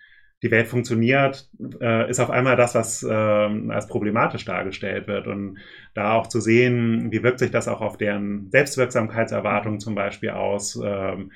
die 0.43 0.51
Welt 0.51 0.67
funktioniert, 0.67 1.49
äh, 1.81 2.09
ist 2.09 2.19
auf 2.19 2.29
einmal 2.29 2.55
das, 2.55 2.75
was 2.75 3.01
äh, 3.03 3.11
als 3.11 3.87
problematisch 3.87 4.45
dargestellt 4.45 5.07
wird. 5.07 5.27
Und 5.27 5.57
da 5.95 6.13
auch 6.13 6.27
zu 6.27 6.39
sehen, 6.39 7.11
wie 7.11 7.23
wirkt 7.23 7.39
sich 7.39 7.51
das 7.51 7.67
auch 7.67 7.81
auf 7.81 7.97
deren 7.97 8.49
Selbstwirksamkeitserwartung 8.51 9.79
zum 9.79 9.95
Beispiel 9.95 10.29
aus. 10.29 10.79
Ähm, 10.83 11.31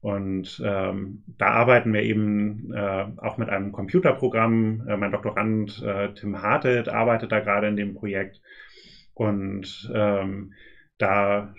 und 0.00 0.60
ähm, 0.64 1.22
da 1.38 1.46
arbeiten 1.48 1.92
wir 1.92 2.02
eben 2.02 2.72
äh, 2.72 3.06
auch 3.18 3.38
mit 3.38 3.50
einem 3.50 3.70
Computerprogramm. 3.70 4.86
Äh, 4.88 4.96
mein 4.96 5.12
Doktorand 5.12 5.82
äh, 5.86 6.12
Tim 6.14 6.42
Hartet 6.42 6.88
arbeitet 6.88 7.30
da 7.30 7.40
gerade 7.40 7.68
in 7.68 7.76
dem 7.76 7.94
Projekt. 7.94 8.40
Und 9.14 9.90
ähm, 9.94 10.54
da 10.98 11.54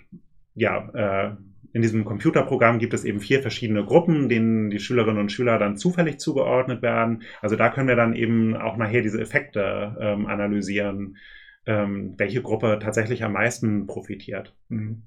ja, 0.54 0.88
äh, 0.94 1.36
in 1.72 1.82
diesem 1.82 2.04
Computerprogramm 2.04 2.78
gibt 2.78 2.94
es 2.94 3.04
eben 3.04 3.20
vier 3.20 3.40
verschiedene 3.40 3.84
Gruppen, 3.84 4.28
denen 4.28 4.70
die 4.70 4.78
Schülerinnen 4.78 5.20
und 5.20 5.32
Schüler 5.32 5.58
dann 5.58 5.76
zufällig 5.76 6.18
zugeordnet 6.18 6.82
werden. 6.82 7.22
Also 7.40 7.56
da 7.56 7.70
können 7.70 7.88
wir 7.88 7.96
dann 7.96 8.14
eben 8.14 8.56
auch 8.56 8.76
nachher 8.76 9.02
diese 9.02 9.20
Effekte 9.20 9.96
ähm, 10.00 10.26
analysieren, 10.26 11.16
ähm, 11.66 12.14
welche 12.18 12.42
Gruppe 12.42 12.78
tatsächlich 12.80 13.24
am 13.24 13.32
meisten 13.32 13.86
profitiert. 13.86 14.54
Mhm. 14.68 15.04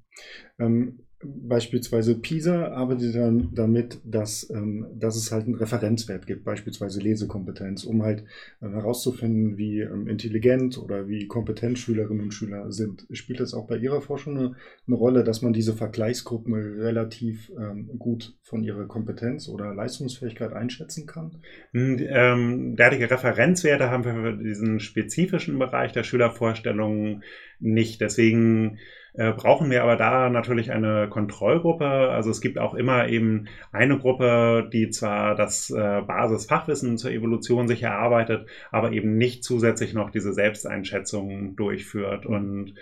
Ähm, 0.60 1.04
Beispielsweise 1.48 2.15
PISA 2.15 2.70
arbeitet 2.70 3.15
dann 3.15 3.50
damit, 3.53 4.00
dass, 4.03 4.50
ähm, 4.50 4.88
dass 4.94 5.15
es 5.15 5.32
halt 5.32 5.46
einen 5.46 5.55
Referenzwert 5.55 6.27
gibt, 6.27 6.44
beispielsweise 6.44 7.00
Lesekompetenz, 7.00 7.84
um 7.84 8.03
halt 8.03 8.24
äh, 8.62 8.70
herauszufinden, 8.70 9.58
wie 9.58 9.82
ähm, 9.82 10.08
intelligent 10.08 10.77
oder 10.77 11.08
wie 11.08 11.27
kompetent 11.27 11.79
Schülerinnen 11.79 12.24
und 12.24 12.34
Schüler 12.34 12.72
sind. 12.72 13.05
Spielt 13.12 13.39
das 13.39 13.53
auch 13.53 13.67
bei 13.67 13.77
Ihrer 13.77 14.01
Forschung 14.01 14.38
eine, 14.38 14.55
eine 14.88 14.96
Rolle, 14.96 15.24
dass 15.24 15.41
man 15.41 15.53
diese 15.53 15.74
Vergleichsgruppen 15.74 16.53
relativ 16.53 17.51
ähm, 17.58 17.89
gut 17.98 18.36
von 18.41 18.63
ihrer 18.63 18.86
Kompetenz 18.88 19.50
oder 19.50 19.74
Leistungsfähigkeit 19.74 20.53
einschätzen 20.53 21.05
kann? 21.05 21.41
Hm, 21.72 21.98
ähm, 22.00 22.75
derartige 22.75 23.10
Referenzwerte 23.10 23.89
haben 23.89 24.05
wir 24.05 24.13
für 24.13 24.38
diesen 24.38 24.79
spezifischen 24.79 25.60
Bereich 25.60 25.91
der 25.91 26.03
Schülervorstellungen 26.03 27.24
nicht. 27.60 28.01
Deswegen 28.01 28.77
äh, 29.17 29.31
brauchen 29.31 29.69
wir 29.69 29.84
aber 29.84 29.95
da 29.95 30.29
natürlich 30.29 30.72
eine 30.72 31.07
Kontrollgruppe. 31.10 31.86
Also 31.86 32.29
es 32.29 32.41
gibt 32.41 32.57
auch 32.57 32.74
immer 32.74 33.07
eben 33.07 33.48
eine 33.72 33.98
Gruppe, 33.98 34.69
die 34.74 34.89
zwar 34.89 35.36
das 35.36 35.69
äh, 35.69 36.01
Basisfachwissen 36.01 36.98
zur 36.98 37.12
Evolution 37.12 37.67
sich 37.67 37.84
erarbeitet, 37.84 38.48
aber 38.72 38.91
eben 38.91 39.17
nicht 39.17 39.43
zusätzlich 39.43 39.93
noch 39.93 40.10
diese 40.10 40.34
Selbsteinschätzung 40.34 41.55
durchführt. 41.55 42.25
Und 42.25 42.74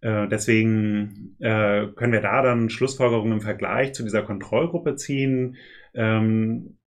äh, 0.00 0.26
deswegen 0.28 1.36
äh, 1.40 1.86
können 1.94 2.12
wir 2.12 2.22
da 2.22 2.42
dann 2.42 2.70
Schlussfolgerungen 2.70 3.34
im 3.34 3.40
Vergleich 3.40 3.94
zu 3.94 4.02
dieser 4.02 4.22
Kontrollgruppe 4.22 4.96
ziehen. 4.96 5.56
Ähm, 5.94 6.77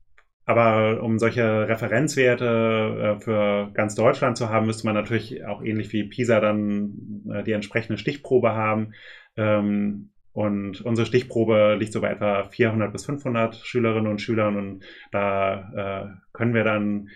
aber 0.52 1.02
um 1.02 1.18
solche 1.18 1.68
Referenzwerte 1.68 3.16
äh, 3.18 3.20
für 3.22 3.72
ganz 3.74 3.96
Deutschland 3.96 4.38
zu 4.38 4.50
haben, 4.50 4.66
müsste 4.66 4.86
man 4.86 4.96
natürlich 4.96 5.46
auch 5.46 5.64
ähnlich 5.64 5.94
wie 5.94 6.04
PISA 6.04 6.42
dann 6.42 7.24
äh, 7.32 7.44
die 7.44 7.54
entsprechende 7.54 7.98
Stichprobe 7.98 8.52
haben. 8.54 8.94
Ähm, 9.38 10.10
und 10.34 10.82
unsere 10.82 11.06
Stichprobe 11.06 11.78
liegt 11.80 11.94
so 11.94 12.02
bei 12.02 12.12
etwa 12.12 12.44
400 12.44 12.92
bis 12.92 13.06
500 13.06 13.56
Schülerinnen 13.56 14.12
und 14.12 14.22
Schülern 14.22 14.58
und 14.58 14.84
da 15.12 16.12
äh, 16.12 16.18
können 16.34 16.54
wir 16.54 16.64
dann 16.64 17.10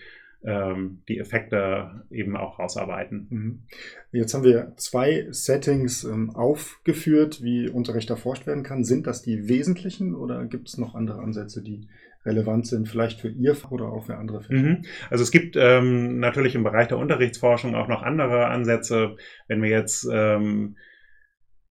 ähm, 0.46 1.02
die 1.10 1.20
Effekte 1.20 2.06
eben 2.10 2.38
auch 2.38 2.60
rausarbeiten. 2.60 3.28
Mhm. 3.30 3.64
Jetzt 4.12 4.34
haben 4.34 4.44
wir 4.44 4.74
zwei 4.78 5.28
Settings 5.32 6.04
ähm, 6.04 6.30
aufgeführt, 6.30 7.44
wie 7.44 7.68
Unterricht 7.68 8.10
erforscht 8.10 8.48
werden 8.48 8.64
kann. 8.64 8.84
Sind 8.84 9.08
das 9.08 9.22
die 9.22 9.50
wesentlichen 9.50 10.16
oder 10.16 10.46
gibt 10.46 10.70
es 10.70 10.78
noch 10.78 10.96
andere 10.96 11.20
Ansätze, 11.20 11.62
die 11.62 11.88
relevant 12.26 12.68
sind, 12.68 12.88
vielleicht 12.88 13.22
für 13.22 13.30
Ihr 13.30 13.56
Fach 13.56 13.72
oder 13.72 13.86
auch 13.86 14.06
für 14.06 14.18
andere 14.18 14.42
Fächer? 14.42 14.62
Mhm. 14.62 14.82
Also 15.10 15.24
es 15.24 15.32
gibt 15.32 15.56
ähm, 15.58 16.20
natürlich 16.20 16.56
im 16.56 16.64
Bereich 16.64 16.88
der 16.88 16.98
Unterrichtsforschung 16.98 17.76
auch 17.76 17.88
noch 17.88 18.04
andere 18.04 18.48
Ansätze. 18.48 19.16
Wenn 19.48 19.62
wir 19.62 19.70
jetzt 19.70 20.08
ähm, 20.12 20.76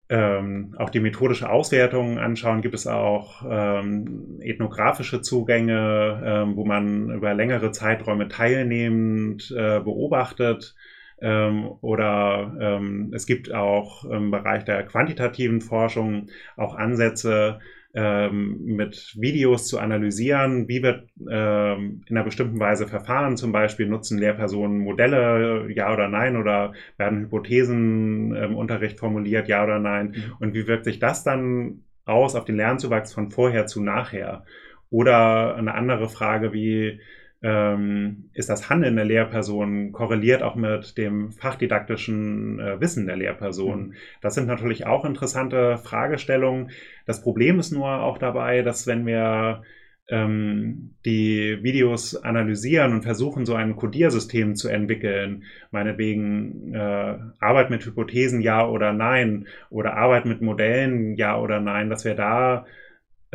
ähm, 0.08 0.74
auch 0.78 0.90
die 0.90 1.00
methodische 1.00 1.50
Auswertung 1.50 2.18
anschauen, 2.18 2.62
gibt 2.62 2.74
es 2.74 2.86
auch 2.86 3.44
ähm, 3.48 4.38
ethnografische 4.40 5.20
Zugänge, 5.20 6.22
ähm, 6.24 6.56
wo 6.56 6.64
man 6.64 7.10
über 7.10 7.34
längere 7.34 7.72
Zeiträume 7.72 8.28
teilnehmend 8.28 9.50
äh, 9.50 9.80
beobachtet. 9.80 10.76
Ähm, 11.20 11.66
oder 11.80 12.54
ähm, 12.60 13.10
es 13.14 13.26
gibt 13.26 13.52
auch 13.52 14.04
im 14.04 14.30
Bereich 14.30 14.64
der 14.64 14.84
quantitativen 14.84 15.60
Forschung 15.60 16.28
auch 16.56 16.74
Ansätze, 16.74 17.58
ähm, 17.96 18.58
mit 18.62 19.16
Videos 19.18 19.66
zu 19.66 19.78
analysieren, 19.78 20.68
wie 20.68 20.82
wird 20.82 21.08
ähm, 21.30 22.02
in 22.06 22.16
einer 22.16 22.24
bestimmten 22.24 22.60
Weise 22.60 22.86
verfahren. 22.86 23.38
Zum 23.38 23.52
Beispiel 23.52 23.86
nutzen 23.86 24.18
Lehrpersonen 24.18 24.80
Modelle, 24.80 25.66
ja 25.72 25.90
oder 25.92 26.06
nein, 26.06 26.36
oder 26.36 26.74
werden 26.98 27.22
Hypothesen 27.22 28.34
im 28.34 28.54
Unterricht 28.54 28.98
formuliert, 28.98 29.48
ja 29.48 29.64
oder 29.64 29.78
nein. 29.78 30.08
Mhm. 30.08 30.32
Und 30.40 30.54
wie 30.54 30.66
wirkt 30.66 30.84
sich 30.84 30.98
das 30.98 31.24
dann 31.24 31.84
aus 32.04 32.34
auf 32.34 32.44
den 32.44 32.56
Lernzuwachs 32.56 33.14
von 33.14 33.30
vorher 33.30 33.66
zu 33.66 33.82
nachher? 33.82 34.44
Oder 34.90 35.56
eine 35.56 35.74
andere 35.74 36.10
Frage 36.10 36.52
wie, 36.52 37.00
ähm, 37.42 38.30
ist 38.32 38.48
das 38.48 38.70
Handeln 38.70 38.96
der 38.96 39.04
Lehrperson 39.04 39.92
korreliert 39.92 40.42
auch 40.42 40.54
mit 40.54 40.96
dem 40.96 41.32
fachdidaktischen 41.32 42.58
äh, 42.58 42.80
Wissen 42.80 43.06
der 43.06 43.16
Lehrperson. 43.16 43.88
Mhm. 43.88 43.94
Das 44.22 44.34
sind 44.34 44.46
natürlich 44.46 44.86
auch 44.86 45.04
interessante 45.04 45.76
Fragestellungen. 45.78 46.70
Das 47.04 47.22
Problem 47.22 47.58
ist 47.58 47.72
nur 47.72 48.00
auch 48.00 48.18
dabei, 48.18 48.62
dass 48.62 48.86
wenn 48.86 49.06
wir 49.06 49.62
ähm, 50.08 50.94
die 51.04 51.58
Videos 51.62 52.16
analysieren 52.16 52.92
und 52.92 53.02
versuchen, 53.02 53.44
so 53.44 53.54
ein 53.54 53.76
Codiersystem 53.76 54.54
zu 54.54 54.68
entwickeln, 54.68 55.44
meinetwegen 55.70 56.72
äh, 56.74 57.18
Arbeit 57.40 57.70
mit 57.70 57.84
Hypothesen 57.84 58.40
ja 58.40 58.66
oder 58.66 58.92
nein 58.92 59.46
oder 59.68 59.94
Arbeit 59.96 60.24
mit 60.24 60.42
Modellen 60.42 61.16
ja 61.16 61.38
oder 61.38 61.60
nein, 61.60 61.90
dass 61.90 62.04
wir 62.04 62.14
da 62.14 62.66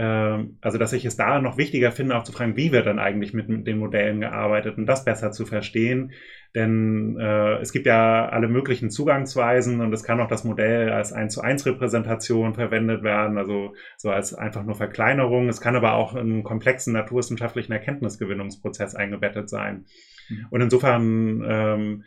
also 0.04 0.78
dass 0.78 0.94
ich 0.94 1.06
es 1.06 1.18
da 1.18 1.42
noch 1.42 1.58
wichtiger 1.58 1.92
finde, 1.92 2.16
auch 2.16 2.24
zu 2.24 2.32
fragen, 2.32 2.56
wie 2.56 2.72
wird 2.72 2.88
dann 2.88 3.00
eigentlich 3.00 3.34
mit, 3.34 3.50
mit 3.50 3.68
den 3.68 3.78
Modellen 3.78 4.22
gearbeitet 4.22 4.78
und 4.78 4.86
das 4.86 5.06
besser 5.06 5.32
zu 5.32 5.46
verstehen. 5.46 6.12
Denn 6.56 7.18
äh, 7.20 7.60
es 7.60 7.72
gibt 7.72 7.86
ja 7.86 8.28
alle 8.28 8.48
möglichen 8.48 8.90
Zugangsweisen 8.90 9.80
und 9.80 9.94
es 9.94 10.04
kann 10.04 10.20
auch 10.20 10.28
das 10.28 10.44
Modell 10.44 10.92
als 10.92 11.14
1 11.14 11.34
zu 11.34 11.42
1 11.42 11.66
Repräsentation 11.66 12.56
verwendet 12.56 13.04
werden, 13.04 13.38
also 13.38 13.74
so 13.98 14.10
als 14.10 14.34
einfach 14.34 14.64
nur 14.64 14.76
Verkleinerung. 14.76 15.48
Es 15.48 15.62
kann 15.62 15.76
aber 15.76 15.94
auch 15.94 16.14
in 16.14 16.20
einen 16.20 16.44
komplexen 16.44 16.94
naturwissenschaftlichen 16.94 17.72
Erkenntnisgewinnungsprozess 17.72 18.96
eingebettet 18.96 19.50
sein. 19.50 19.86
Mhm. 20.30 20.48
Und 20.50 20.62
insofern 20.62 21.44
ähm, 21.48 22.04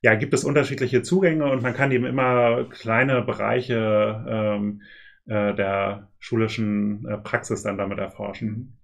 ja, 0.00 0.14
gibt 0.14 0.34
es 0.34 0.44
unterschiedliche 0.44 1.02
Zugänge 1.02 1.50
und 1.50 1.62
man 1.62 1.74
kann 1.74 1.90
eben 1.90 2.04
immer 2.04 2.64
kleine 2.70 3.22
Bereiche 3.22 4.24
ähm, 4.28 4.82
äh, 5.28 5.54
der 5.54 6.08
schulischen 6.18 7.06
äh, 7.06 7.18
Praxis 7.18 7.62
dann 7.62 7.78
damit 7.78 7.98
erforschen. 7.98 8.78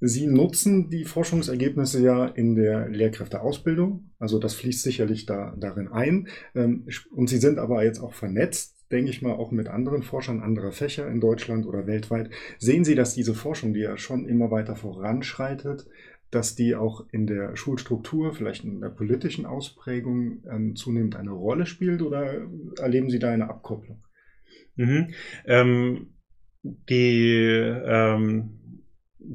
Sie 0.00 0.26
nutzen 0.26 0.90
die 0.90 1.04
Forschungsergebnisse 1.04 2.02
ja 2.02 2.26
in 2.26 2.54
der 2.54 2.88
Lehrkräfteausbildung, 2.88 4.10
also 4.18 4.38
das 4.38 4.54
fließt 4.54 4.82
sicherlich 4.82 5.24
da, 5.24 5.54
darin 5.56 5.88
ein. 5.88 6.28
Ähm, 6.54 6.86
und 7.10 7.28
Sie 7.28 7.38
sind 7.38 7.58
aber 7.58 7.82
jetzt 7.84 8.00
auch 8.00 8.12
vernetzt, 8.12 8.76
denke 8.92 9.10
ich 9.10 9.22
mal, 9.22 9.32
auch 9.32 9.52
mit 9.52 9.68
anderen 9.68 10.02
Forschern 10.02 10.40
anderer 10.40 10.72
Fächer 10.72 11.08
in 11.08 11.20
Deutschland 11.20 11.66
oder 11.66 11.86
weltweit. 11.86 12.30
Sehen 12.58 12.84
Sie, 12.84 12.94
dass 12.94 13.14
diese 13.14 13.34
Forschung, 13.34 13.72
die 13.72 13.80
ja 13.80 13.96
schon 13.96 14.26
immer 14.26 14.50
weiter 14.50 14.76
voranschreitet, 14.76 15.86
dass 16.30 16.54
die 16.54 16.74
auch 16.74 17.06
in 17.10 17.26
der 17.26 17.56
Schulstruktur, 17.56 18.34
vielleicht 18.34 18.64
in 18.64 18.80
der 18.80 18.90
politischen 18.90 19.46
Ausprägung 19.46 20.42
ähm, 20.50 20.76
zunehmend 20.76 21.16
eine 21.16 21.30
Rolle 21.30 21.66
spielt 21.66 22.02
oder 22.02 22.46
erleben 22.78 23.10
Sie 23.10 23.18
da 23.18 23.30
eine 23.30 23.48
Abkopplung? 23.48 24.02
Mhm. 24.76 25.08
Ähm, 25.46 26.06
die 26.62 27.34
ähm, 27.34 28.56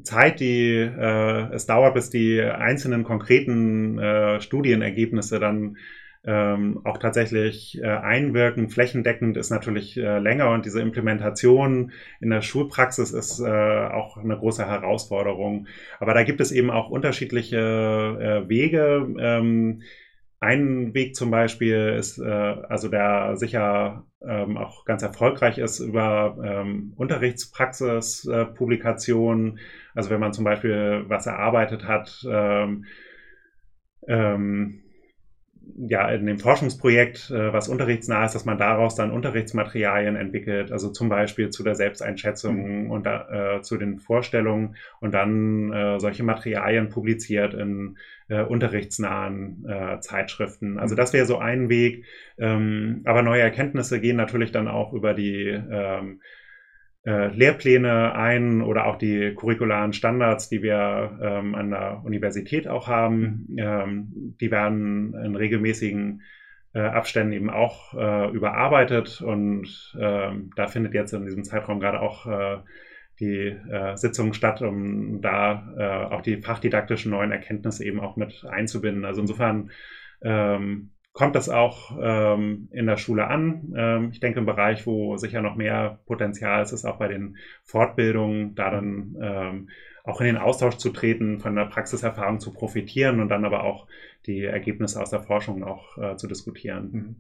Zeit, 0.03 0.39
die 0.39 0.75
äh, 0.75 1.53
es 1.53 1.65
dauert, 1.65 1.93
bis 1.93 2.09
die 2.09 2.41
einzelnen 2.41 3.03
konkreten 3.03 3.99
äh, 3.99 4.41
Studienergebnisse 4.41 5.39
dann 5.39 5.77
ähm, 6.23 6.81
auch 6.83 6.99
tatsächlich 6.99 7.81
äh, 7.81 7.87
einwirken, 7.87 8.69
flächendeckend 8.69 9.37
ist 9.37 9.49
natürlich 9.49 9.97
äh, 9.97 10.19
länger 10.19 10.51
und 10.51 10.65
diese 10.65 10.79
Implementation 10.79 11.91
in 12.19 12.29
der 12.29 12.43
Schulpraxis 12.43 13.11
ist 13.11 13.39
äh, 13.39 13.87
auch 13.87 14.17
eine 14.17 14.37
große 14.37 14.65
Herausforderung. 14.65 15.67
Aber 15.99 16.13
da 16.13 16.23
gibt 16.23 16.39
es 16.39 16.51
eben 16.51 16.69
auch 16.69 16.89
unterschiedliche 16.89 17.57
äh, 17.57 18.49
Wege. 18.49 19.07
Ähm, 19.19 19.81
ein 20.41 20.93
Weg 20.95 21.15
zum 21.15 21.31
Beispiel 21.31 21.95
ist, 21.97 22.17
äh, 22.17 22.25
also 22.25 22.89
der 22.89 23.37
sicher 23.37 24.05
ähm, 24.27 24.57
auch 24.57 24.83
ganz 24.85 25.03
erfolgreich 25.03 25.59
ist 25.59 25.79
über 25.79 26.35
ähm, 26.43 26.93
Unterrichtspraxis-Publikationen. 26.97 29.57
Äh, 29.57 29.61
also 29.93 30.09
wenn 30.09 30.19
man 30.19 30.33
zum 30.33 30.43
Beispiel 30.43 31.05
was 31.07 31.27
erarbeitet 31.27 31.87
hat, 31.87 32.25
ähm, 32.27 32.85
ähm, 34.07 34.81
ja, 35.77 36.09
in 36.09 36.25
dem 36.25 36.39
Forschungsprojekt, 36.39 37.31
äh, 37.31 37.53
was 37.53 37.69
unterrichtsnah 37.69 38.25
ist, 38.25 38.35
dass 38.35 38.45
man 38.45 38.57
daraus 38.57 38.95
dann 38.95 39.11
Unterrichtsmaterialien 39.11 40.15
entwickelt, 40.15 40.71
also 40.71 40.89
zum 40.89 41.09
Beispiel 41.09 41.49
zu 41.49 41.63
der 41.63 41.75
Selbsteinschätzung 41.75 42.85
mhm. 42.85 42.91
und 42.91 43.05
äh, 43.07 43.61
zu 43.61 43.77
den 43.77 43.99
Vorstellungen 43.99 44.75
und 44.99 45.13
dann 45.13 45.71
äh, 45.71 45.99
solche 45.99 46.23
Materialien 46.23 46.89
publiziert 46.89 47.53
in 47.53 47.97
äh, 48.27 48.41
unterrichtsnahen 48.41 49.65
äh, 49.67 49.99
Zeitschriften. 49.99 50.77
Also 50.79 50.95
mhm. 50.95 50.97
das 50.97 51.13
wäre 51.13 51.25
so 51.25 51.37
ein 51.37 51.69
Weg. 51.69 52.05
Ähm, 52.37 53.01
aber 53.05 53.21
neue 53.21 53.41
Erkenntnisse 53.41 53.99
gehen 53.99 54.17
natürlich 54.17 54.51
dann 54.51 54.67
auch 54.67 54.93
über 54.93 55.13
die 55.13 55.47
ähm, 55.47 56.21
äh, 57.05 57.27
Lehrpläne 57.27 58.13
ein 58.13 58.61
oder 58.61 58.85
auch 58.85 58.97
die 58.97 59.33
curricularen 59.33 59.93
Standards, 59.93 60.49
die 60.49 60.61
wir 60.61 61.17
ähm, 61.21 61.55
an 61.55 61.71
der 61.71 62.01
Universität 62.03 62.67
auch 62.67 62.87
haben. 62.87 63.47
Ähm, 63.57 64.35
die 64.39 64.51
werden 64.51 65.13
in 65.13 65.35
regelmäßigen 65.35 66.21
äh, 66.73 66.81
Abständen 66.81 67.33
eben 67.33 67.49
auch 67.49 67.93
äh, 67.93 68.29
überarbeitet 68.31 69.21
und 69.21 69.95
ähm, 69.99 70.51
da 70.55 70.67
findet 70.67 70.93
jetzt 70.93 71.13
in 71.13 71.25
diesem 71.25 71.43
Zeitraum 71.43 71.79
gerade 71.79 72.01
auch 72.01 72.25
äh, 72.27 72.57
die 73.19 73.47
äh, 73.47 73.95
Sitzung 73.97 74.33
statt, 74.33 74.61
um 74.61 75.21
da 75.21 75.73
äh, 75.77 76.13
auch 76.13 76.21
die 76.21 76.37
fachdidaktischen 76.37 77.11
neuen 77.11 77.31
Erkenntnisse 77.31 77.83
eben 77.83 77.99
auch 77.99 78.15
mit 78.15 78.45
einzubinden. 78.49 79.05
Also 79.05 79.21
insofern 79.21 79.71
ähm, 80.23 80.90
kommt 81.13 81.35
das 81.35 81.49
auch 81.49 81.97
ähm, 82.01 82.69
in 82.71 82.85
der 82.85 82.97
Schule 82.97 83.27
an. 83.27 83.73
Ähm, 83.75 84.09
ich 84.11 84.19
denke, 84.19 84.39
im 84.39 84.45
Bereich, 84.45 84.85
wo 84.87 85.17
sicher 85.17 85.41
noch 85.41 85.55
mehr 85.55 85.99
Potenzial 86.05 86.61
ist, 86.63 86.71
ist 86.71 86.85
auch 86.85 86.97
bei 86.97 87.07
den 87.07 87.37
Fortbildungen, 87.63 88.55
da 88.55 88.71
dann 88.71 89.17
ähm, 89.21 89.69
auch 90.03 90.21
in 90.21 90.27
den 90.27 90.37
Austausch 90.37 90.77
zu 90.77 90.89
treten, 90.89 91.39
von 91.39 91.55
der 91.55 91.65
Praxiserfahrung 91.65 92.39
zu 92.39 92.51
profitieren 92.53 93.19
und 93.19 93.29
dann 93.29 93.45
aber 93.45 93.63
auch 93.63 93.87
die 94.25 94.43
Ergebnisse 94.43 95.01
aus 95.01 95.09
der 95.09 95.21
Forschung 95.21 95.63
auch 95.63 95.97
äh, 95.97 96.15
zu 96.15 96.27
diskutieren. 96.27 96.89
Mhm. 96.91 97.15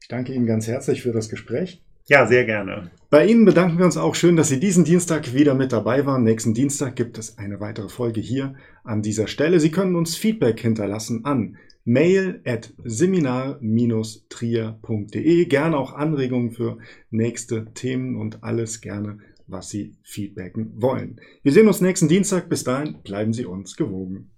Ich 0.00 0.08
danke 0.08 0.32
Ihnen 0.32 0.46
ganz 0.46 0.68
herzlich 0.68 1.02
für 1.02 1.12
das 1.12 1.28
Gespräch. 1.28 1.82
Ja, 2.06 2.26
sehr 2.26 2.44
gerne. 2.44 2.90
Bei 3.10 3.26
Ihnen 3.26 3.44
bedanken 3.44 3.78
wir 3.78 3.84
uns 3.84 3.96
auch 3.96 4.14
schön, 4.14 4.36
dass 4.36 4.48
Sie 4.48 4.58
diesen 4.58 4.84
Dienstag 4.84 5.34
wieder 5.34 5.54
mit 5.54 5.72
dabei 5.72 6.04
waren. 6.06 6.24
Nächsten 6.24 6.54
Dienstag 6.54 6.96
gibt 6.96 7.18
es 7.18 7.38
eine 7.38 7.60
weitere 7.60 7.88
Folge 7.88 8.20
hier 8.20 8.54
an 8.82 9.02
dieser 9.02 9.28
Stelle. 9.28 9.60
Sie 9.60 9.70
können 9.70 9.94
uns 9.94 10.16
Feedback 10.16 10.60
hinterlassen 10.60 11.24
an 11.24 11.56
mail 11.84 12.40
at 12.44 12.72
seminar-trier.de. 12.84 15.44
Gerne 15.46 15.76
auch 15.76 15.92
Anregungen 15.92 16.52
für 16.52 16.78
nächste 17.10 17.72
Themen 17.74 18.14
und 18.16 18.44
alles 18.44 18.80
gerne, 18.80 19.18
was 19.46 19.70
Sie 19.70 19.96
feedbacken 20.02 20.80
wollen. 20.80 21.20
Wir 21.42 21.52
sehen 21.52 21.68
uns 21.68 21.80
nächsten 21.80 22.08
Dienstag. 22.08 22.48
Bis 22.48 22.64
dahin 22.64 23.02
bleiben 23.02 23.32
Sie 23.32 23.44
uns 23.44 23.76
gewogen. 23.76 24.30